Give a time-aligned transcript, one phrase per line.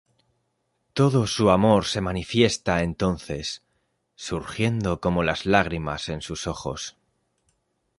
[0.93, 3.61] Todo su amor se manifiesta entonces,
[4.15, 6.97] surgiendo como las lágrimas en sus ojos.